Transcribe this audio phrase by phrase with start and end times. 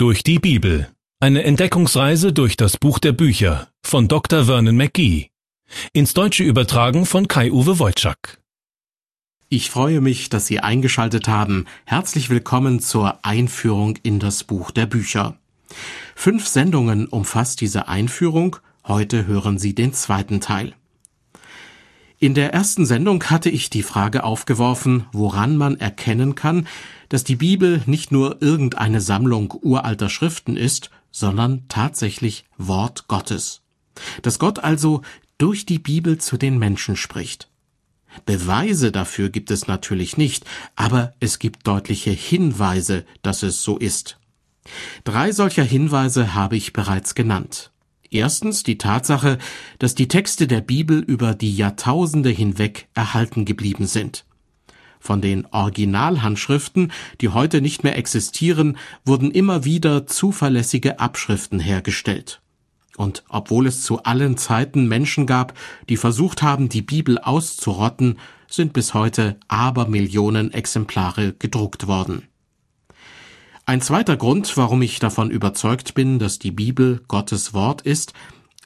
[0.00, 0.88] Durch die Bibel.
[1.18, 4.44] Eine Entdeckungsreise durch das Buch der Bücher von Dr.
[4.44, 5.30] Vernon McGee.
[5.92, 8.40] Ins Deutsche übertragen von Kai-Uwe Wojczak.
[9.48, 11.64] Ich freue mich, dass Sie eingeschaltet haben.
[11.84, 15.36] Herzlich willkommen zur Einführung in das Buch der Bücher.
[16.14, 18.54] Fünf Sendungen umfasst diese Einführung.
[18.86, 20.76] Heute hören Sie den zweiten Teil.
[22.20, 26.66] In der ersten Sendung hatte ich die Frage aufgeworfen, woran man erkennen kann,
[27.08, 33.62] dass die Bibel nicht nur irgendeine Sammlung uralter Schriften ist, sondern tatsächlich Wort Gottes.
[34.22, 35.02] Dass Gott also
[35.38, 37.48] durch die Bibel zu den Menschen spricht.
[38.26, 44.18] Beweise dafür gibt es natürlich nicht, aber es gibt deutliche Hinweise, dass es so ist.
[45.04, 47.70] Drei solcher Hinweise habe ich bereits genannt.
[48.10, 49.38] Erstens die Tatsache,
[49.78, 54.24] dass die Texte der Bibel über die Jahrtausende hinweg erhalten geblieben sind.
[55.00, 62.40] Von den Originalhandschriften, die heute nicht mehr existieren, wurden immer wieder zuverlässige Abschriften hergestellt.
[62.96, 65.56] Und obwohl es zu allen Zeiten Menschen gab,
[65.88, 72.26] die versucht haben, die Bibel auszurotten, sind bis heute Abermillionen Exemplare gedruckt worden.
[73.68, 78.14] Ein zweiter Grund, warum ich davon überzeugt bin, dass die Bibel Gottes Wort ist,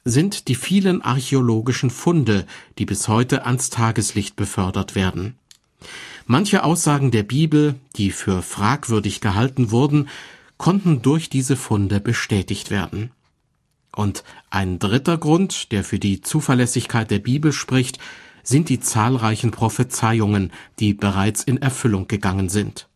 [0.05, 2.45] sind die vielen archäologischen Funde,
[2.77, 5.35] die bis heute ans Tageslicht befördert werden.
[6.25, 10.07] Manche Aussagen der Bibel, die für fragwürdig gehalten wurden,
[10.55, 13.11] konnten durch diese Funde bestätigt werden.
[13.93, 17.99] Und ein dritter Grund, der für die Zuverlässigkeit der Bibel spricht,
[18.41, 22.87] sind die zahlreichen Prophezeiungen, die bereits in Erfüllung gegangen sind.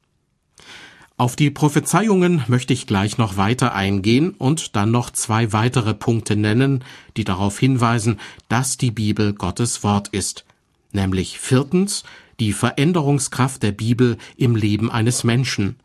[1.20, 6.36] Auf die Prophezeiungen möchte ich gleich noch weiter eingehen und dann noch zwei weitere Punkte
[6.36, 6.84] nennen,
[7.18, 10.46] die darauf hinweisen, dass die Bibel Gottes Wort ist.
[10.92, 12.04] Nämlich viertens
[12.40, 15.78] die Veränderungskraft der Bibel im Leben eines Menschen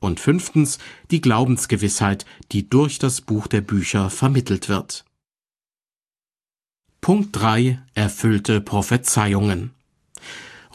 [0.00, 0.78] und fünftens
[1.10, 5.04] die Glaubensgewissheit, die durch das Buch der Bücher vermittelt wird.
[7.02, 9.72] Punkt 3 Erfüllte Prophezeiungen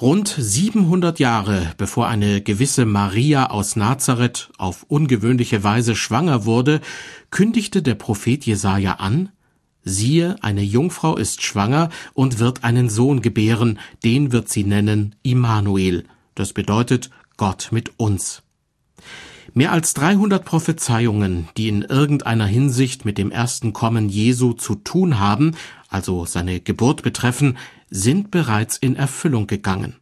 [0.03, 6.81] Rund 700 Jahre bevor eine gewisse Maria aus Nazareth auf ungewöhnliche Weise schwanger wurde,
[7.31, 9.30] kündigte der Prophet Jesaja an,
[9.86, 16.03] siehe, eine Jungfrau ist schwanger und wird einen Sohn gebären, den wird sie nennen Immanuel.
[16.36, 18.44] Das bedeutet Gott mit uns.
[19.53, 25.19] Mehr als 300 Prophezeiungen, die in irgendeiner Hinsicht mit dem ersten Kommen Jesu zu tun
[25.19, 25.56] haben,
[25.88, 27.58] also seine Geburt betreffen,
[27.94, 29.96] sind bereits in Erfüllung gegangen.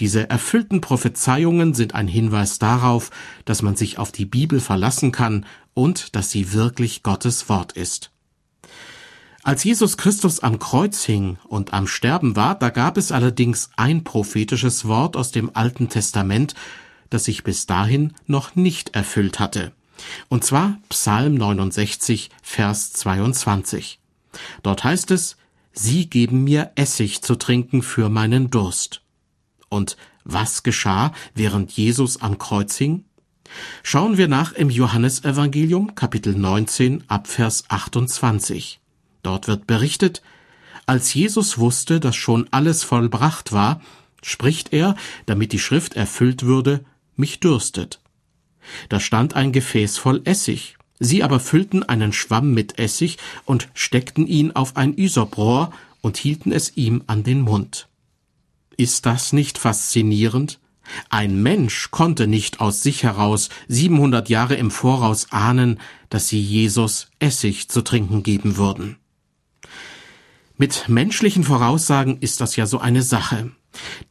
[0.00, 3.10] Diese erfüllten Prophezeiungen sind ein Hinweis darauf,
[3.44, 8.10] dass man sich auf die Bibel verlassen kann und dass sie wirklich Gottes Wort ist.
[9.42, 14.02] Als Jesus Christus am Kreuz hing und am Sterben war, da gab es allerdings ein
[14.02, 16.54] prophetisches Wort aus dem Alten Testament,
[17.10, 19.72] das sich bis dahin noch nicht erfüllt hatte.
[20.28, 24.00] Und zwar Psalm 69, Vers 22.
[24.62, 25.36] Dort heißt es,
[25.72, 29.02] Sie geben mir Essig zu trinken für meinen Durst.
[29.68, 33.04] Und was geschah, während Jesus am Kreuz hing?
[33.82, 38.80] Schauen wir nach im Johannesevangelium Kapitel 19 ab Vers 28.
[39.22, 40.22] Dort wird berichtet,
[40.86, 43.80] als Jesus wusste, dass schon alles vollbracht war,
[44.22, 46.84] spricht er, damit die Schrift erfüllt würde,
[47.16, 48.00] mich dürstet.
[48.88, 50.76] Da stand ein Gefäß voll Essig.
[51.00, 53.16] Sie aber füllten einen Schwamm mit Essig
[53.46, 55.72] und steckten ihn auf ein Isoprohr
[56.02, 57.88] und hielten es ihm an den Mund.
[58.76, 60.60] Ist das nicht faszinierend?
[61.08, 67.08] Ein Mensch konnte nicht aus sich heraus 700 Jahre im Voraus ahnen, dass sie Jesus
[67.18, 68.96] Essig zu trinken geben würden.
[70.56, 73.52] Mit menschlichen Voraussagen ist das ja so eine Sache.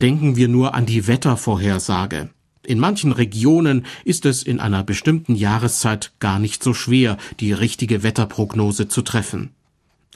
[0.01, 2.29] Denken wir nur an die Wettervorhersage.
[2.69, 8.03] In manchen Regionen ist es in einer bestimmten Jahreszeit gar nicht so schwer, die richtige
[8.03, 9.55] Wetterprognose zu treffen.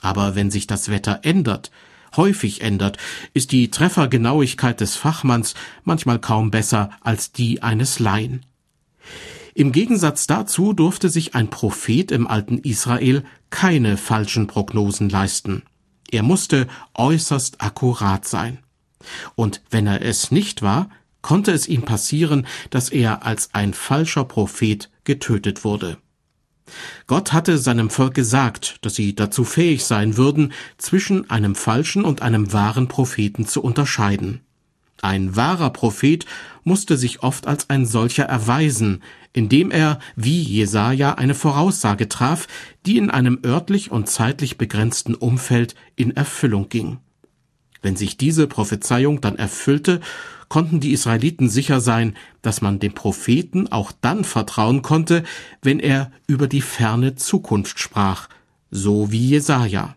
[0.01, 1.71] Aber wenn sich das Wetter ändert,
[2.15, 2.99] häufig ändert,
[3.33, 8.45] ist die Treffergenauigkeit des Fachmanns manchmal kaum besser als die eines Laien.
[9.55, 15.63] Im Gegensatz dazu durfte sich ein Prophet im alten Israel keine falschen Prognosen leisten.
[16.11, 18.59] Er musste äußerst akkurat sein.
[19.33, 20.91] Und wenn er es nicht war,
[21.23, 25.97] konnte es ihm passieren, dass er als ein falscher Prophet getötet wurde.
[27.07, 32.21] Gott hatte seinem Volk gesagt, dass sie dazu fähig sein würden, zwischen einem falschen und
[32.21, 34.41] einem wahren Propheten zu unterscheiden.
[35.01, 36.25] Ein wahrer Prophet
[36.63, 39.03] musste sich oft als ein solcher erweisen,
[39.33, 42.47] indem er, wie Jesaja, eine Voraussage traf,
[42.85, 46.99] die in einem örtlich und zeitlich begrenzten Umfeld in Erfüllung ging.
[47.83, 49.99] Wenn sich diese Prophezeiung dann erfüllte,
[50.47, 55.23] konnten die Israeliten sicher sein, dass man dem Propheten auch dann vertrauen konnte,
[55.61, 58.29] wenn er über die ferne Zukunft sprach,
[58.71, 59.95] so wie Jesaja.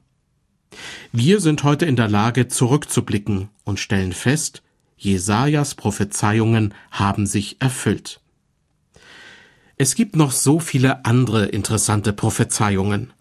[1.13, 4.63] Wir sind heute in der Lage, zurückzublicken und stellen fest,
[4.97, 8.21] Jesajas Prophezeiungen haben sich erfüllt.
[9.77, 13.13] Es gibt noch so viele andere interessante Prophezeiungen.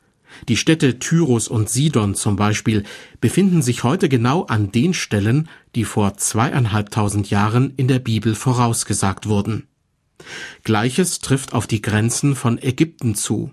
[0.47, 2.83] Die Städte Tyrus und Sidon zum Beispiel
[3.21, 9.27] befinden sich heute genau an den Stellen, die vor zweieinhalbtausend Jahren in der Bibel vorausgesagt
[9.27, 9.67] wurden.
[10.63, 13.51] Gleiches trifft auf die Grenzen von Ägypten zu.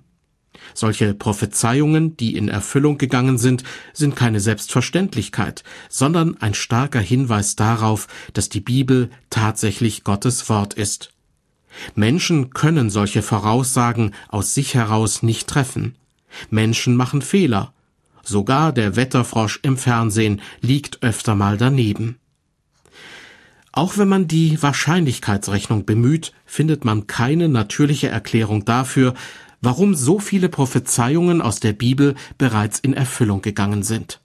[0.75, 8.07] Solche Prophezeiungen, die in Erfüllung gegangen sind, sind keine Selbstverständlichkeit, sondern ein starker Hinweis darauf,
[8.33, 11.13] dass die Bibel tatsächlich Gottes Wort ist.
[11.95, 15.97] Menschen können solche Voraussagen aus sich heraus nicht treffen.
[16.51, 17.73] Menschen machen Fehler.
[18.23, 22.19] Sogar der Wetterfrosch im Fernsehen liegt öfter mal daneben.
[23.73, 29.15] Auch wenn man die Wahrscheinlichkeitsrechnung bemüht, findet man keine natürliche Erklärung dafür,
[29.63, 34.21] warum so viele Prophezeiungen aus der Bibel bereits in Erfüllung gegangen sind.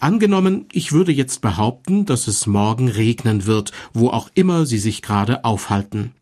[0.00, 5.02] Angenommen, ich würde jetzt behaupten, dass es morgen regnen wird, wo auch immer Sie sich
[5.02, 6.12] gerade aufhalten.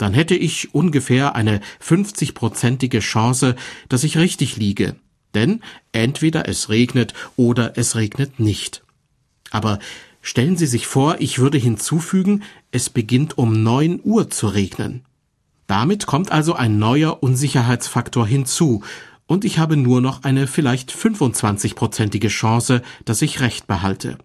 [0.00, 3.54] Dann hätte ich ungefähr eine 50-prozentige Chance,
[3.90, 4.96] dass ich richtig liege.
[5.34, 5.60] Denn
[5.92, 8.82] entweder es regnet oder es regnet nicht.
[9.50, 9.78] Aber
[10.22, 15.04] stellen Sie sich vor, ich würde hinzufügen, es beginnt um neun Uhr zu regnen.
[15.66, 18.82] Damit kommt also ein neuer Unsicherheitsfaktor hinzu,
[19.26, 24.16] und ich habe nur noch eine vielleicht 25-prozentige Chance, dass ich recht behalte.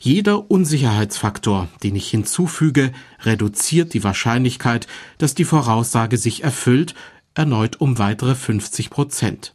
[0.00, 4.86] Jeder Unsicherheitsfaktor, den ich hinzufüge, reduziert die Wahrscheinlichkeit,
[5.18, 6.94] dass die Voraussage sich erfüllt,
[7.34, 9.54] erneut um weitere 50 Prozent.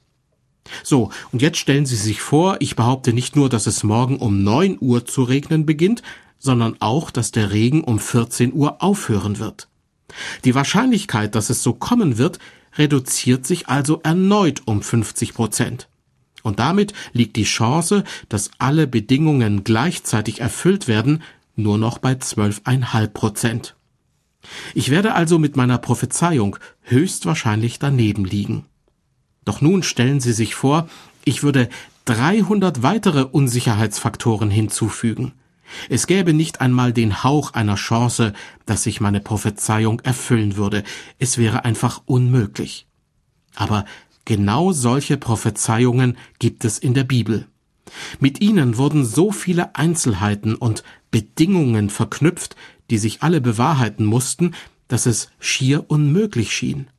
[0.84, 4.44] So, und jetzt stellen Sie sich vor, ich behaupte nicht nur, dass es morgen um
[4.44, 6.04] 9 Uhr zu regnen beginnt,
[6.38, 9.68] sondern auch, dass der Regen um 14 Uhr aufhören wird.
[10.46, 12.40] Die Wahrscheinlichkeit, dass es so kommen wird,
[12.78, 15.90] reduziert sich also erneut um 50 Prozent.
[16.44, 21.22] Und damit liegt die Chance, dass alle Bedingungen gleichzeitig erfüllt werden,
[21.56, 23.76] nur noch bei 12,5 Prozent.
[24.74, 28.66] Ich werde also mit meiner Prophezeiung höchstwahrscheinlich daneben liegen.
[29.46, 30.90] Doch nun stellen Sie sich vor,
[31.26, 31.70] ich würde
[32.06, 35.34] 300 weitere Unsicherheitsfaktoren hinzufügen.
[35.90, 38.34] Es gäbe nicht einmal den Hauch einer Chance,
[38.66, 40.84] dass sich meine Prophezeiung erfüllen würde.
[41.20, 42.88] Es wäre einfach unmöglich.
[43.56, 43.86] Aber
[44.30, 47.48] genau solche Prophezeiungen gibt es in der Bibel.
[48.20, 52.56] Mit ihnen wurden so viele Einzelheiten und Bedingungen verknüpft,
[52.92, 54.54] die sich alle bewahrheiten mussten,
[54.88, 56.90] dass es schier unmöglich schien.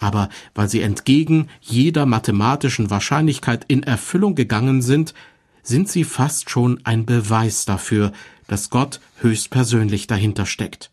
[0.00, 5.14] Aber weil sie entgegen jeder mathematischen Wahrscheinlichkeit in Erfüllung gegangen sind,
[5.62, 8.10] sind sie fast schon ein Beweis dafür,
[8.48, 10.90] dass Gott höchstpersönlich dahinter steckt.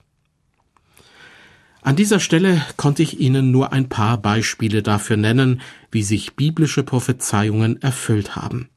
[1.86, 5.62] An dieser Stelle konnte ich Ihnen nur ein paar Beispiele dafür nennen,
[5.92, 8.70] wie sich biblische Prophezeiungen erfüllt haben.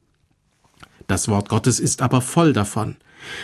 [1.07, 2.97] Das Wort Gottes ist aber voll davon.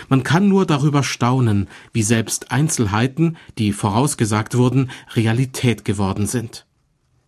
[0.08, 6.68] Man kann nur darüber staunen, wie selbst Einzelheiten, die vorausgesagt wurden, Realität geworden sind.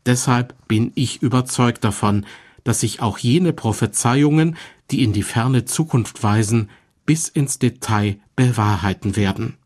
[0.05, 2.23] Deshalb bin ich überzeugt davon,
[2.63, 4.57] dass sich auch jene Prophezeiungen,
[4.91, 6.69] die in die ferne Zukunft weisen,
[7.03, 9.57] bis ins Detail bewahrheiten werden.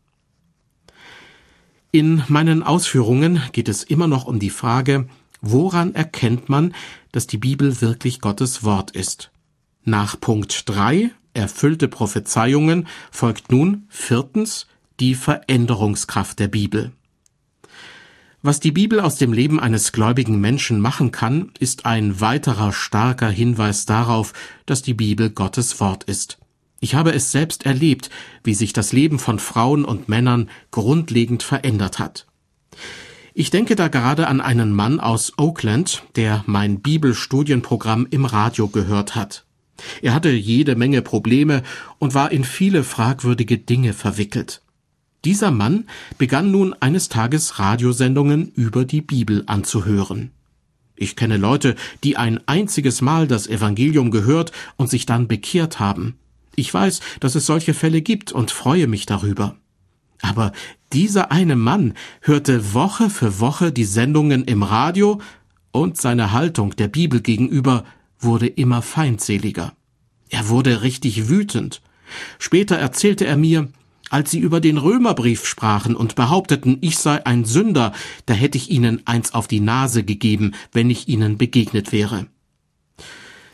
[1.94, 5.08] In meinen Ausführungen geht es immer noch um die Frage,
[5.42, 6.74] woran erkennt man,
[7.12, 9.30] dass die Bibel wirklich Gottes Wort ist?
[9.84, 14.68] Nach Punkt 3, erfüllte Prophezeiungen, folgt nun viertens
[15.00, 16.92] die Veränderungskraft der Bibel.
[18.40, 23.28] Was die Bibel aus dem Leben eines gläubigen Menschen machen kann, ist ein weiterer starker
[23.28, 24.32] Hinweis darauf,
[24.64, 26.38] dass die Bibel Gottes Wort ist.
[26.82, 28.10] Ich habe es selbst erlebt,
[28.42, 32.26] wie sich das Leben von Frauen und Männern grundlegend verändert hat.
[33.34, 39.14] Ich denke da gerade an einen Mann aus Oakland, der mein Bibelstudienprogramm im Radio gehört
[39.14, 39.44] hat.
[40.02, 41.62] Er hatte jede Menge Probleme
[42.00, 44.60] und war in viele fragwürdige Dinge verwickelt.
[45.24, 45.84] Dieser Mann
[46.18, 50.32] begann nun eines Tages Radiosendungen über die Bibel anzuhören.
[50.96, 56.16] Ich kenne Leute, die ein einziges Mal das Evangelium gehört und sich dann bekehrt haben.
[56.54, 59.56] Ich weiß, dass es solche Fälle gibt und freue mich darüber.
[60.20, 60.52] Aber
[60.92, 65.20] dieser eine Mann hörte Woche für Woche die Sendungen im Radio
[65.72, 67.84] und seine Haltung der Bibel gegenüber
[68.20, 69.72] wurde immer feindseliger.
[70.28, 71.82] Er wurde richtig wütend.
[72.38, 73.68] Später erzählte er mir,
[74.10, 77.92] als sie über den Römerbrief sprachen und behaupteten, ich sei ein Sünder,
[78.26, 82.26] da hätte ich ihnen eins auf die Nase gegeben, wenn ich ihnen begegnet wäre.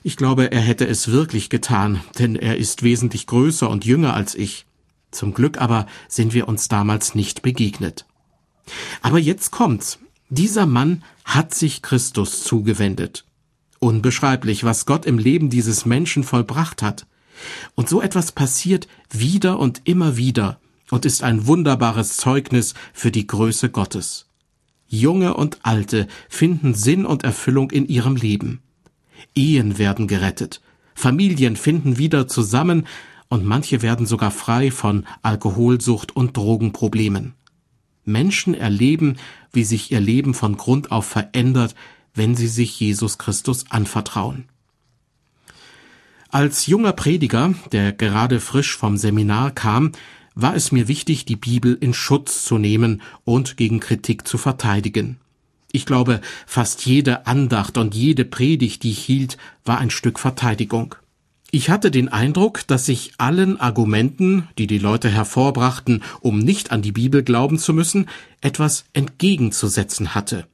[0.03, 4.35] Ich glaube, er hätte es wirklich getan, denn er ist wesentlich größer und jünger als
[4.35, 4.67] ich.
[5.11, 8.07] Zum Glück aber sind wir uns damals nicht begegnet.
[9.03, 9.99] Aber jetzt kommt's.
[10.29, 13.25] Dieser Mann hat sich Christus zugewendet.
[13.79, 17.07] Unbeschreiblich, was Gott im Leben dieses Menschen vollbracht hat.
[17.75, 23.27] Und so etwas passiert wieder und immer wieder und ist ein wunderbares Zeugnis für die
[23.27, 24.27] Größe Gottes.
[24.87, 28.61] Junge und Alte finden Sinn und Erfüllung in ihrem Leben.
[29.35, 30.61] Ehen werden gerettet,
[30.95, 32.87] Familien finden wieder zusammen
[33.29, 37.35] und manche werden sogar frei von Alkoholsucht und Drogenproblemen.
[38.05, 39.17] Menschen erleben,
[39.53, 41.75] wie sich ihr Leben von Grund auf verändert,
[42.15, 44.49] wenn sie sich Jesus Christus anvertrauen.
[46.31, 49.93] Als junger Prediger, der gerade frisch vom Seminar kam,
[50.35, 55.19] war es mir wichtig, die Bibel in Schutz zu nehmen und gegen Kritik zu verteidigen.
[55.71, 60.95] Ich glaube, fast jede Andacht und jede Predigt, die ich hielt, war ein Stück Verteidigung.
[61.51, 66.83] Ich hatte den Eindruck, dass ich allen Argumenten, die die Leute hervorbrachten, um nicht an
[66.83, 68.09] die Bibel glauben zu müssen,
[68.43, 70.47] etwas entgegenzusetzen hatte.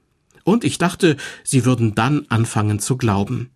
[0.44, 3.50] Und ich dachte, sie würden dann anfangen zu glauben.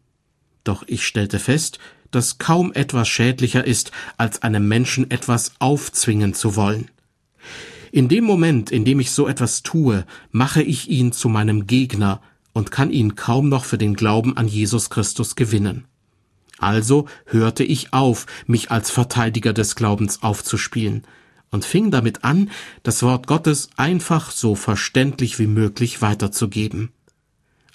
[0.65, 1.79] Doch ich stellte fest,
[2.11, 6.91] dass kaum etwas schädlicher ist, als einem Menschen etwas aufzwingen zu wollen.
[7.93, 12.21] In dem Moment, in dem ich so etwas tue, mache ich ihn zu meinem Gegner
[12.53, 15.85] und kann ihn kaum noch für den Glauben an Jesus Christus gewinnen.
[16.59, 21.05] Also hörte ich auf, mich als Verteidiger des Glaubens aufzuspielen
[21.51, 22.51] und fing damit an,
[22.83, 26.91] das Wort Gottes einfach so verständlich wie möglich weiterzugeben.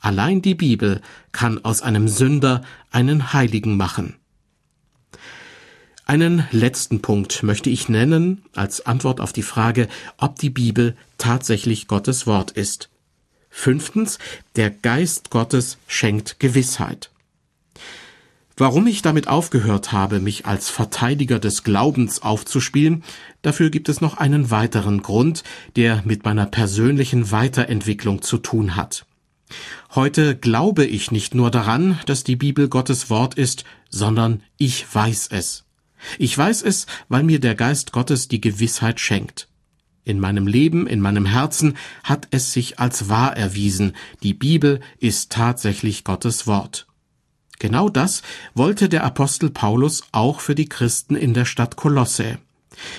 [0.01, 1.01] Allein die Bibel
[1.32, 4.15] kann aus einem Sünder einen Heiligen machen.
[6.13, 9.88] Einen letzten Punkt möchte ich nennen als Antwort auf die Frage,
[10.20, 12.91] ob die Bibel tatsächlich Gottes Wort ist.
[13.50, 14.20] Fünftens,
[14.55, 17.10] der Geist Gottes schenkt Gewissheit.
[18.55, 23.03] Warum ich damit aufgehört habe, mich als Verteidiger des Glaubens aufzuspielen,
[23.41, 25.43] dafür gibt es noch einen weiteren Grund,
[25.75, 29.08] der mit meiner persönlichen Weiterentwicklung zu tun hat.
[29.96, 35.29] Heute glaube ich nicht nur daran, dass die Bibel Gottes Wort ist, sondern ich weiß
[35.32, 35.62] es.
[36.19, 39.48] Ich weiß es, weil mir der Geist Gottes die Gewissheit schenkt.
[40.05, 45.31] In meinem Leben, in meinem Herzen hat es sich als wahr erwiesen, die Bibel ist
[45.31, 46.88] tatsächlich Gottes Wort.
[47.60, 48.22] Genau das
[48.53, 52.39] wollte der Apostel Paulus auch für die Christen in der Stadt Kolosse.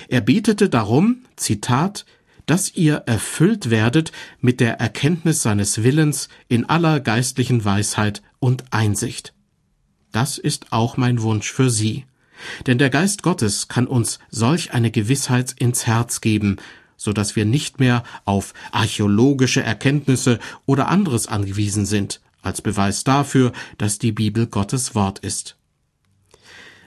[0.08, 2.06] Er betete darum, Zitat,
[2.46, 9.34] dass ihr erfüllt werdet mit der Erkenntnis seines Willens in aller geistlichen Weisheit und Einsicht.
[10.12, 12.04] Das ist auch mein Wunsch für Sie.
[12.67, 16.57] Denn der Geist Gottes kann uns solch eine Gewissheit ins Herz geben,
[16.97, 23.53] so dass wir nicht mehr auf archäologische Erkenntnisse oder anderes angewiesen sind, als Beweis dafür,
[23.79, 25.57] dass die Bibel Gottes Wort ist.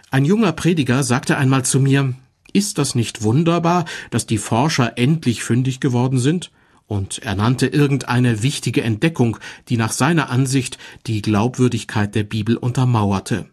[0.09, 2.13] Ein junger Prediger sagte einmal zu mir,
[2.53, 6.51] ist das nicht wunderbar, dass die Forscher endlich fündig geworden sind?
[6.87, 9.37] Und er nannte irgendeine wichtige Entdeckung,
[9.67, 13.49] die nach seiner Ansicht die Glaubwürdigkeit der Bibel untermauerte.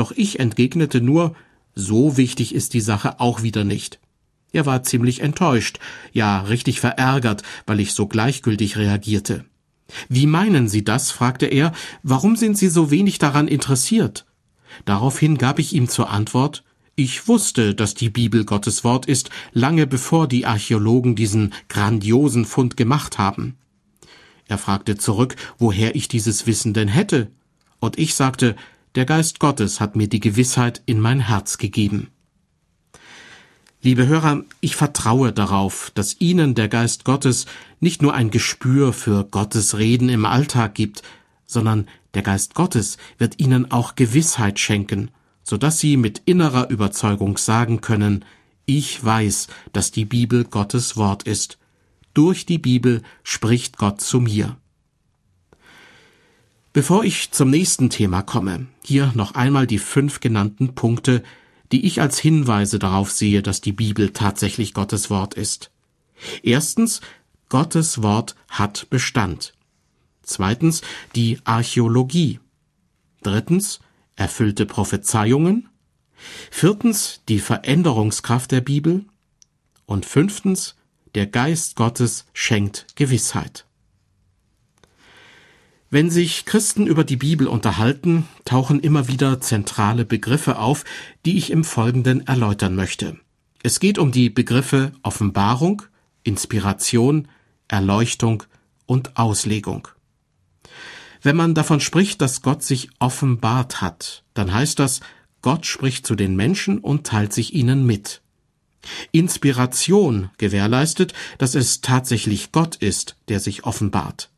[0.00, 1.34] Doch ich entgegnete nur,
[1.74, 4.00] so wichtig ist die Sache auch wieder nicht.
[4.50, 5.78] Er war ziemlich enttäuscht,
[6.14, 9.44] ja richtig verärgert, weil ich so gleichgültig reagierte.
[10.08, 11.10] Wie meinen Sie das?
[11.10, 11.72] fragte er.
[12.02, 14.24] Warum sind Sie so wenig daran interessiert?
[14.86, 16.64] Daraufhin gab ich ihm zur Antwort
[16.96, 22.78] Ich wusste, dass die Bibel Gottes Wort ist, lange bevor die Archäologen diesen grandiosen Fund
[22.78, 23.58] gemacht haben.
[24.48, 27.30] Er fragte zurück, woher ich dieses Wissen denn hätte,
[27.80, 28.56] und ich sagte,
[28.94, 32.08] der Geist Gottes hat mir die Gewissheit in mein Herz gegeben.
[33.82, 37.46] Liebe Hörer, ich vertraue darauf, dass Ihnen der Geist Gottes
[37.78, 41.02] nicht nur ein Gespür für Gottes Reden im Alltag gibt,
[41.46, 45.10] sondern der Geist Gottes wird Ihnen auch Gewissheit schenken,
[45.42, 48.24] so dass Sie mit innerer Überzeugung sagen können,
[48.66, 51.58] ich weiß, dass die Bibel Gottes Wort ist.
[52.12, 54.56] Durch die Bibel spricht Gott zu mir.
[56.72, 61.24] Bevor ich zum nächsten Thema komme, hier noch einmal die fünf genannten Punkte,
[61.72, 65.72] die ich als Hinweise darauf sehe, dass die Bibel tatsächlich Gottes Wort ist.
[66.42, 67.00] Erstens,
[67.48, 69.54] Gottes Wort hat Bestand.
[70.22, 70.82] Zweitens,
[71.16, 72.38] die Archäologie.
[73.22, 73.80] Drittens,
[74.14, 75.68] erfüllte Prophezeiungen.
[76.52, 79.06] Viertens, die Veränderungskraft der Bibel.
[79.86, 80.76] Und fünftens,
[81.16, 83.66] der Geist Gottes schenkt Gewissheit.
[85.92, 90.84] Wenn sich Christen über die Bibel unterhalten, tauchen immer wieder zentrale Begriffe auf,
[91.26, 93.18] die ich im Folgenden erläutern möchte.
[93.64, 94.92] Es geht um die Begriffe
[101.22, 105.00] Wenn man davon spricht, dass Gott sich offenbart hat, dann heißt das,
[105.42, 108.22] Gott spricht zu den Menschen und teilt sich ihnen mit.
[109.10, 114.30] Inspiration gewährleistet, dass es tatsächlich Gott ist, der sich offenbart.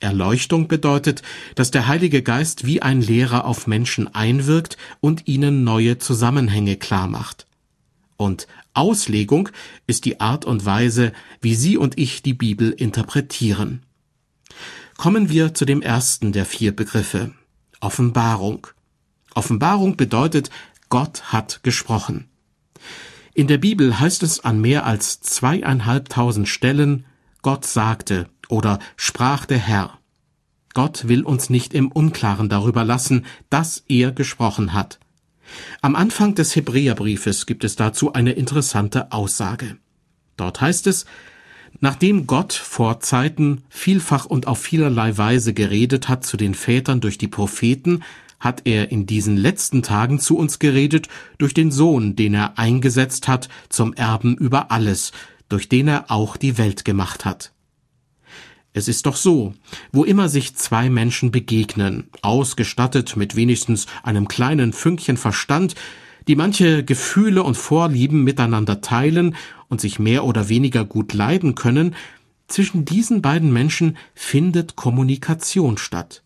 [0.00, 1.22] Erleuchtung bedeutet,
[1.54, 7.46] dass der Heilige Geist wie ein Lehrer auf Menschen einwirkt und ihnen neue Zusammenhänge klarmacht.
[8.16, 9.48] Und Auslegung
[9.86, 13.82] ist die Art und Weise, wie Sie und ich die Bibel interpretieren.
[14.96, 17.32] Kommen wir zu dem ersten der vier Begriffe
[17.80, 18.66] Offenbarung.
[19.34, 20.50] Offenbarung bedeutet,
[20.90, 22.28] Gott hat gesprochen.
[23.32, 27.06] In der Bibel heißt es an mehr als zweieinhalbtausend Stellen,
[27.42, 29.98] Gott sagte oder sprach der Herr.
[30.74, 35.00] Gott will uns nicht im Unklaren darüber lassen, dass er gesprochen hat.
[35.82, 39.76] Am Anfang des Hebräerbriefes gibt es dazu eine interessante Aussage.
[40.36, 41.06] Dort heißt es,
[41.78, 47.16] Nachdem Gott vor Zeiten vielfach und auf vielerlei Weise geredet hat zu den Vätern durch
[47.16, 48.02] die Propheten,
[48.40, 53.28] hat er in diesen letzten Tagen zu uns geredet durch den Sohn, den er eingesetzt
[53.28, 55.12] hat zum Erben über alles,
[55.48, 57.52] durch den er auch die Welt gemacht hat.
[58.72, 59.54] Es ist doch so,
[59.90, 65.74] wo immer sich zwei Menschen begegnen, ausgestattet mit wenigstens einem kleinen Fünkchen Verstand,
[66.28, 69.34] die manche Gefühle und Vorlieben miteinander teilen
[69.68, 71.96] und sich mehr oder weniger gut leiden können,
[72.46, 76.22] zwischen diesen beiden Menschen findet Kommunikation statt.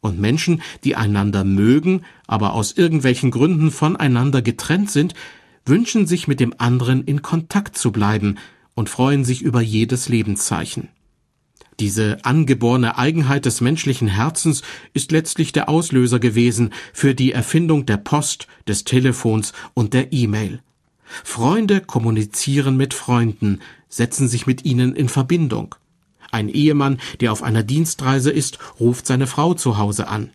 [0.00, 5.14] Und Menschen, die einander mögen, aber aus irgendwelchen Gründen voneinander getrennt sind,
[5.64, 8.36] wünschen sich mit dem anderen in Kontakt zu bleiben
[8.74, 10.88] und freuen sich über jedes Lebenszeichen.
[11.80, 14.62] Diese angeborene Eigenheit des menschlichen Herzens
[14.94, 20.60] ist letztlich der Auslöser gewesen für die Erfindung der Post, des Telefons und der E-Mail.
[21.24, 25.76] Freunde kommunizieren mit Freunden, setzen sich mit ihnen in Verbindung.
[26.30, 30.30] Ein Ehemann, der auf einer Dienstreise ist, ruft seine Frau zu Hause an.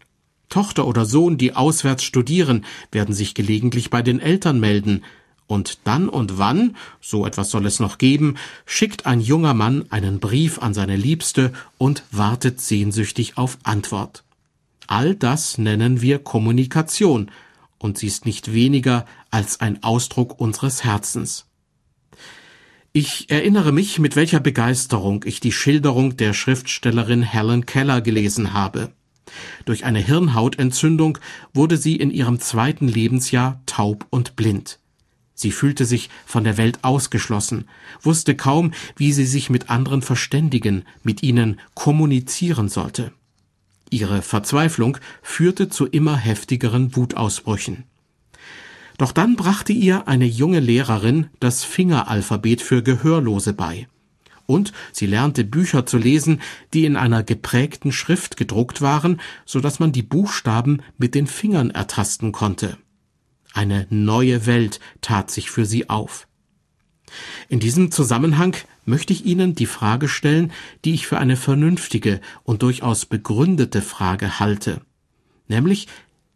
[0.50, 5.04] Tochter oder Sohn, die auswärts studieren, werden sich gelegentlich bei den Eltern melden,
[5.54, 10.20] und dann und wann, so etwas soll es noch geben, schickt ein junger Mann einen
[10.20, 14.24] Brief an seine Liebste und wartet sehnsüchtig auf Antwort.
[14.88, 17.32] All das nennen wir Kommunikation,
[17.78, 21.46] und sie ist nicht weniger als ein Ausdruck unseres Herzens.
[22.94, 28.92] Ich erinnere mich, mit welcher Begeisterung ich die Schilderung der Schriftstellerin Helen Keller gelesen habe.
[29.66, 31.18] Durch eine Hirnhautentzündung
[31.54, 34.80] wurde sie in ihrem zweiten Lebensjahr taub und blind.
[35.36, 37.66] Sie fühlte sich von der Welt ausgeschlossen,
[38.02, 43.12] wusste kaum, wie sie sich mit anderen verständigen, mit ihnen kommunizieren sollte.
[43.90, 47.84] Ihre Verzweiflung führte zu immer heftigeren Wutausbrüchen.
[48.98, 53.88] Doch dann brachte ihr eine junge Lehrerin das Fingeralphabet für Gehörlose bei.
[54.46, 56.42] Und sie lernte Bücher zu lesen,
[56.74, 61.72] die in einer geprägten Schrift gedruckt waren, so dass man die Buchstaben mit den Fingern
[61.72, 62.78] ertasten konnte.
[63.54, 66.28] Eine neue Welt tat sich für sie auf.
[67.48, 70.52] In diesem Zusammenhang möchte ich Ihnen die Frage stellen,
[70.84, 74.82] die ich für eine vernünftige und durchaus begründete Frage halte,
[75.48, 75.88] nämlich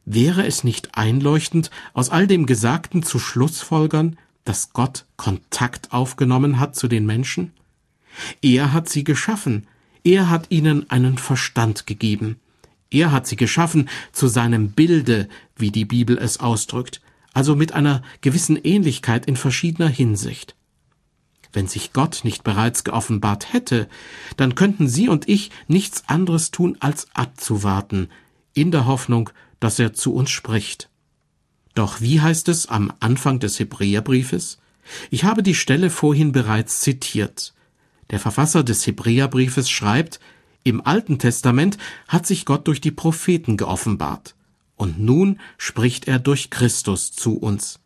[0.09, 6.77] Wäre es nicht einleuchtend, aus all dem Gesagten zu Schlussfolgern, dass Gott Kontakt aufgenommen hat
[6.77, 7.51] zu den Menschen?
[8.41, 9.67] Er hat sie geschaffen,
[10.05, 12.39] er hat ihnen einen Verstand gegeben,
[12.89, 15.27] er hat sie geschaffen zu seinem Bilde,
[15.57, 17.01] wie die Bibel es ausdrückt,
[17.37, 20.55] also mit einer gewissen Ähnlichkeit in verschiedener Hinsicht.
[21.53, 23.87] Wenn sich Gott nicht bereits geoffenbart hätte,
[24.37, 28.09] dann könnten Sie und ich nichts anderes tun, als abzuwarten,
[28.55, 30.89] in der Hoffnung, dass er zu uns spricht.
[31.75, 34.57] Doch wie heißt es am Anfang des Hebräerbriefes?
[35.11, 37.53] Ich habe die Stelle vorhin bereits zitiert.
[38.09, 40.19] Der Verfasser des Hebräerbriefes schreibt,
[40.63, 44.33] im Alten Testament hat sich Gott durch die Propheten geoffenbart,
[44.77, 47.79] und nun spricht er durch Christus zu uns.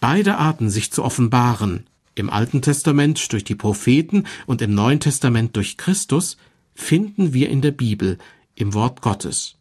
[0.00, 5.54] Beide Arten, sich zu offenbaren, im Alten Testament durch die Propheten und im Neuen Testament
[5.56, 6.36] durch Christus,
[6.74, 8.18] finden wir in der Bibel,
[8.54, 9.56] im Wort Gottes.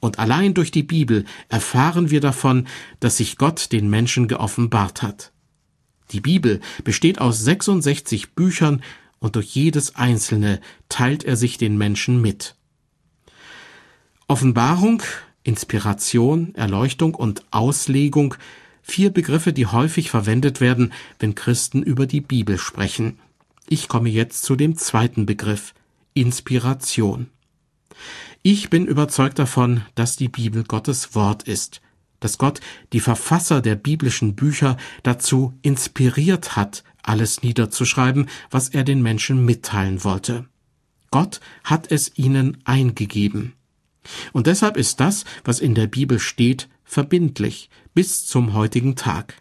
[0.00, 2.68] Und allein durch die Bibel erfahren wir davon,
[3.00, 5.32] dass sich Gott den Menschen geoffenbart hat.
[6.12, 8.82] Die Bibel besteht aus 66 Büchern
[9.18, 12.54] und durch jedes einzelne teilt er sich den Menschen mit.
[14.28, 15.02] Offenbarung,
[15.44, 18.34] Inspiration, Erleuchtung und Auslegung,
[18.82, 23.18] vier Begriffe, die häufig verwendet werden, wenn Christen über die Bibel sprechen.
[23.68, 25.74] Ich komme jetzt zu dem zweiten Begriff,
[26.14, 27.28] Inspiration.
[28.42, 31.80] Ich bin überzeugt davon, dass die Bibel Gottes Wort ist,
[32.20, 32.60] dass Gott
[32.92, 40.02] die Verfasser der biblischen Bücher dazu inspiriert hat, alles niederzuschreiben, was er den Menschen mitteilen
[40.04, 40.46] wollte.
[41.10, 43.54] Gott hat es ihnen eingegeben.
[44.32, 49.34] Und deshalb ist das, was in der Bibel steht, verbindlich bis zum heutigen Tag.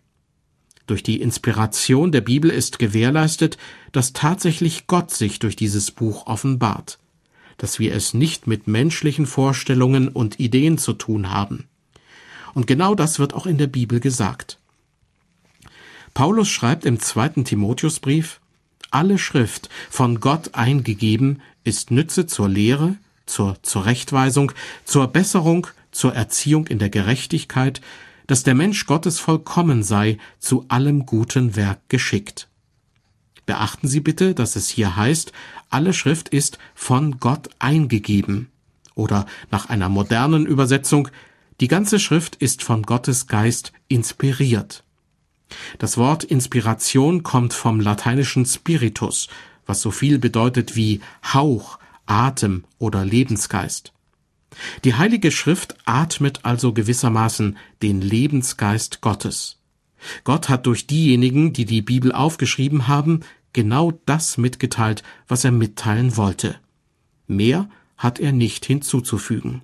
[0.87, 3.57] Durch die Inspiration der Bibel ist gewährleistet,
[3.91, 6.97] dass tatsächlich Gott sich durch dieses Buch offenbart,
[7.57, 11.65] dass wir es nicht mit menschlichen Vorstellungen und Ideen zu tun haben.
[12.53, 14.59] Und genau das wird auch in der Bibel gesagt.
[16.13, 18.39] Paulus schreibt im zweiten Timotheusbrief,
[18.89, 22.95] alle Schrift von Gott eingegeben ist Nütze zur Lehre,
[23.27, 24.51] zur Zurechtweisung,
[24.83, 27.81] zur Besserung, zur Erziehung in der Gerechtigkeit,
[28.25, 32.47] dass der Mensch Gottes vollkommen sei, zu allem guten Werk geschickt.
[33.45, 35.31] Beachten Sie bitte, dass es hier heißt,
[35.69, 38.49] alle Schrift ist von Gott eingegeben.
[38.95, 41.07] Oder nach einer modernen Übersetzung,
[41.61, 44.83] die ganze Schrift ist von Gottes Geist inspiriert.
[45.79, 49.29] Das Wort Inspiration kommt vom lateinischen Spiritus,
[49.65, 50.99] was so viel bedeutet wie
[51.33, 53.93] Hauch, Atem oder Lebensgeist.
[54.83, 59.59] Die Heilige Schrift atmet also gewissermaßen den Lebensgeist Gottes.
[60.23, 63.21] Gott hat durch diejenigen, die die Bibel aufgeschrieben haben,
[63.53, 66.55] genau das mitgeteilt, was er mitteilen wollte.
[67.27, 69.61] Mehr hat er nicht hinzuzufügen.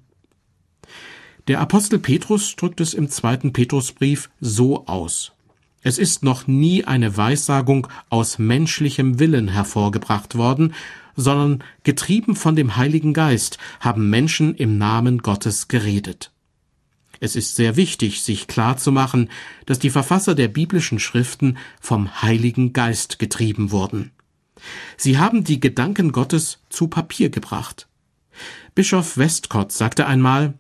[1.48, 5.34] Der Apostel Petrus drückt es im zweiten Petrusbrief so aus.
[5.82, 10.74] Es ist noch nie eine Weissagung aus menschlichem Willen hervorgebracht worden,
[11.16, 16.32] sondern getrieben von dem Heiligen Geist haben Menschen im Namen Gottes geredet.
[17.20, 19.30] Es ist sehr wichtig, sich klar zu machen,
[19.66, 24.12] dass die Verfasser der biblischen Schriften vom Heiligen Geist getrieben wurden.
[24.98, 27.88] Sie haben die Gedanken Gottes zu Papier gebracht.
[28.76, 30.56] Bischof Westcott sagte einmal,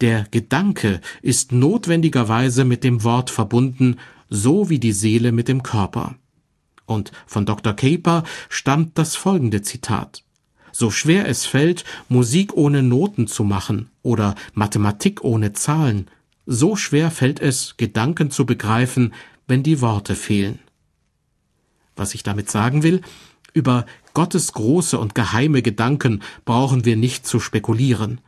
[0.00, 3.96] der Gedanke ist notwendigerweise mit dem Wort verbunden,
[4.30, 6.16] so wie die Seele mit dem Körper.
[6.88, 7.74] Und von Dr.
[7.74, 10.24] Caper stammt das folgende Zitat.
[10.72, 16.08] So schwer es fällt, Musik ohne Noten zu machen oder Mathematik ohne Zahlen,
[16.46, 19.12] so schwer fällt es, Gedanken zu begreifen,
[19.46, 20.60] wenn die Worte fehlen.
[21.94, 23.02] Was ich damit sagen will,
[23.52, 28.22] über Gottes große und geheime Gedanken brauchen wir nicht zu spekulieren,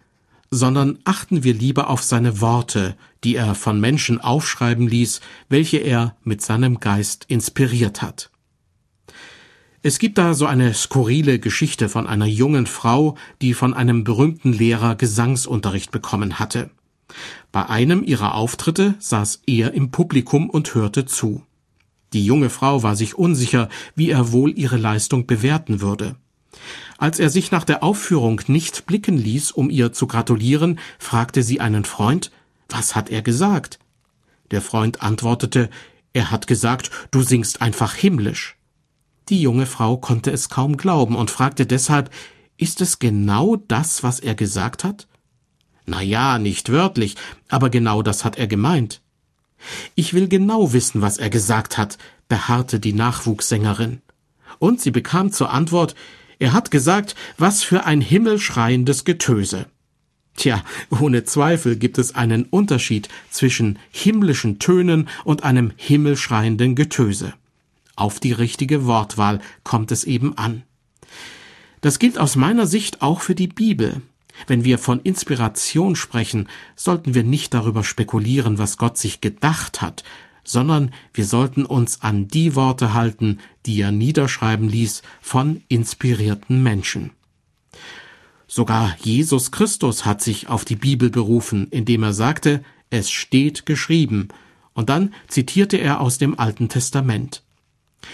[0.50, 2.94] sondern achten wir lieber auf seine Worte,
[3.24, 8.30] die er von Menschen aufschreiben ließ, welche er mit seinem Geist inspiriert hat.
[9.82, 14.52] Es gibt da so eine skurrile Geschichte von einer jungen Frau, die von einem berühmten
[14.52, 16.68] Lehrer Gesangsunterricht bekommen hatte.
[17.50, 21.44] Bei einem ihrer Auftritte saß er im Publikum und hörte zu.
[22.12, 26.16] Die junge Frau war sich unsicher, wie er wohl ihre Leistung bewerten würde.
[26.98, 31.60] Als er sich nach der Aufführung nicht blicken ließ, um ihr zu gratulieren, fragte sie
[31.60, 32.30] einen Freund,
[32.68, 33.78] was hat er gesagt?
[34.50, 35.70] Der Freund antwortete,
[36.12, 38.59] er hat gesagt, du singst einfach himmlisch.
[39.30, 42.10] Die junge Frau konnte es kaum glauben und fragte deshalb,
[42.56, 45.06] ist es genau das, was er gesagt hat?
[45.86, 47.14] Na ja, nicht wörtlich,
[47.48, 49.00] aber genau das hat er gemeint.
[49.94, 51.96] Ich will genau wissen, was er gesagt hat,
[52.28, 54.02] beharrte die Nachwuchssängerin.
[54.58, 55.94] Und sie bekam zur Antwort,
[56.40, 59.66] er hat gesagt, was für ein himmelschreiendes Getöse.
[60.36, 67.34] Tja, ohne Zweifel gibt es einen Unterschied zwischen himmlischen Tönen und einem himmelschreienden Getöse.
[68.00, 70.62] Auf die richtige Wortwahl kommt es eben an.
[71.82, 74.00] Das gilt aus meiner Sicht auch für die Bibel.
[74.46, 80.02] Wenn wir von Inspiration sprechen, sollten wir nicht darüber spekulieren, was Gott sich gedacht hat,
[80.44, 87.10] sondern wir sollten uns an die Worte halten, die er niederschreiben ließ von inspirierten Menschen.
[88.46, 94.28] Sogar Jesus Christus hat sich auf die Bibel berufen, indem er sagte, es steht geschrieben,
[94.72, 97.42] und dann zitierte er aus dem Alten Testament.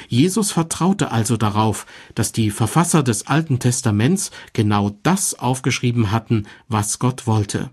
[0.09, 6.99] Jesus vertraute also darauf, dass die Verfasser des Alten Testaments genau das aufgeschrieben hatten, was
[6.99, 7.70] Gott wollte.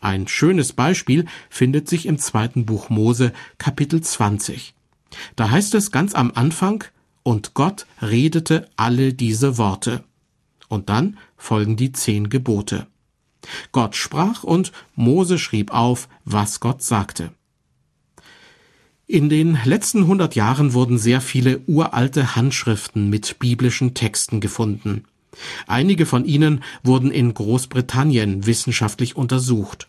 [0.00, 4.74] Ein schönes Beispiel findet sich im zweiten Buch Mose, Kapitel 20.
[5.36, 6.84] Da heißt es ganz am Anfang,
[7.22, 10.04] und Gott redete alle diese Worte.
[10.68, 12.86] Und dann folgen die zehn Gebote.
[13.72, 17.32] Gott sprach und Mose schrieb auf, was Gott sagte.
[19.10, 25.04] In den letzten hundert Jahren wurden sehr viele uralte Handschriften mit biblischen Texten gefunden.
[25.66, 29.88] Einige von ihnen wurden in Großbritannien wissenschaftlich untersucht.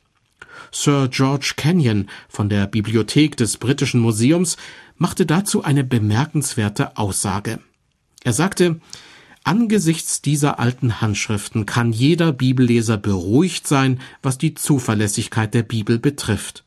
[0.71, 4.55] Sir George Kenyon von der Bibliothek des Britischen Museums
[4.97, 7.59] machte dazu eine bemerkenswerte Aussage.
[8.23, 8.79] Er sagte,
[9.43, 16.63] Angesichts dieser alten Handschriften kann jeder Bibelleser beruhigt sein, was die Zuverlässigkeit der Bibel betrifft.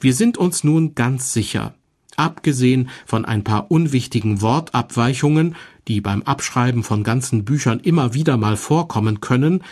[0.00, 1.74] Wir sind uns nun ganz sicher,
[2.16, 5.54] Abgesehen von ein paar unwichtigen Wortabweichungen,
[5.86, 9.62] die beim Abschreiben von ganzen Büchern immer wieder mal vorkommen können,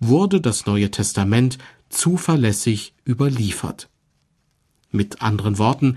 [0.00, 3.88] wurde das Neue Testament zuverlässig überliefert.
[4.90, 5.96] Mit anderen Worten,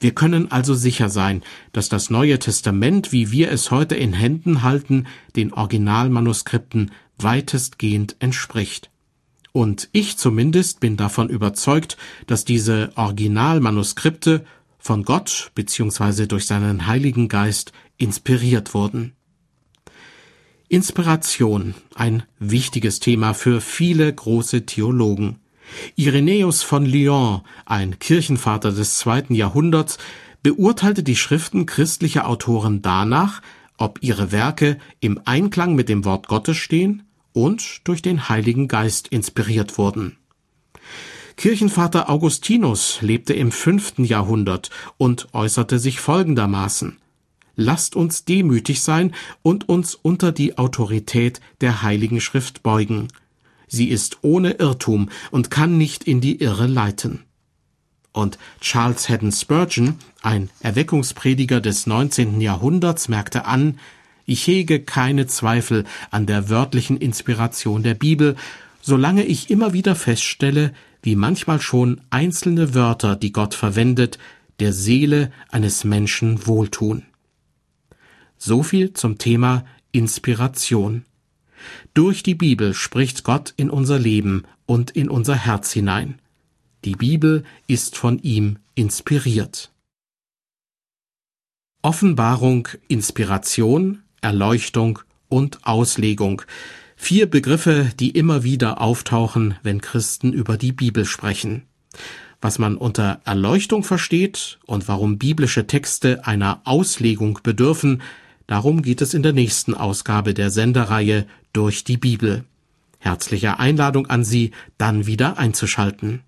[0.00, 4.62] wir können also sicher sein, dass das Neue Testament, wie wir es heute in Händen
[4.62, 8.90] halten, den Originalmanuskripten weitestgehend entspricht.
[9.52, 14.44] Und ich zumindest bin davon überzeugt, dass diese Originalmanuskripte
[14.82, 16.26] von Gott bzw.
[16.26, 19.12] durch seinen Heiligen Geist inspiriert wurden.
[20.68, 25.38] Inspiration, ein wichtiges Thema für viele große Theologen.
[25.94, 29.98] Irenäus von Lyon, ein Kirchenvater des zweiten Jahrhunderts,
[30.42, 33.40] beurteilte die Schriften christlicher Autoren danach,
[33.78, 39.08] ob ihre Werke im Einklang mit dem Wort Gottes stehen und durch den Heiligen Geist
[39.08, 40.16] inspiriert wurden.
[41.36, 46.98] Kirchenvater Augustinus lebte im fünften Jahrhundert und äußerte sich folgendermaßen
[47.54, 53.08] Lasst uns demütig sein und uns unter die Autorität der Heiligen Schrift beugen.
[53.68, 57.24] Sie ist ohne Irrtum und kann nicht in die Irre leiten.
[58.12, 62.40] Und Charles Haddon Spurgeon, ein Erweckungsprediger des 19.
[62.40, 63.78] Jahrhunderts, merkte an,
[64.24, 68.36] ich hege keine Zweifel an der wörtlichen Inspiration der Bibel,
[68.80, 74.18] solange ich immer wieder feststelle, wie manchmal schon einzelne Wörter, die Gott verwendet,
[74.60, 77.04] der Seele eines Menschen wohltun.
[78.38, 81.04] So viel zum Thema Inspiration.
[81.94, 86.20] Durch die Bibel spricht Gott in unser Leben und in unser Herz hinein.
[86.84, 89.72] Die Bibel ist von ihm inspiriert.
[91.82, 96.42] Offenbarung, Inspiration, Erleuchtung und Auslegung.
[97.04, 101.64] Vier Begriffe, die immer wieder auftauchen, wenn Christen über die Bibel sprechen.
[102.40, 108.02] Was man unter Erleuchtung versteht und warum biblische Texte einer Auslegung bedürfen,
[108.52, 112.44] Darum geht es in der nächsten Ausgabe der Sendereihe Durch die Bibel.
[112.98, 116.20] Herzliche Einladung an Sie, dann wieder einzuschalten.